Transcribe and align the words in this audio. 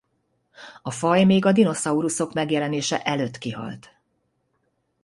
A 0.81 0.91
faj 0.91 1.23
még 1.23 1.45
a 1.45 1.51
dinoszauruszok 1.51 2.33
megjelenése 2.33 3.01
előtt 3.03 3.37
kihalt. 3.37 3.97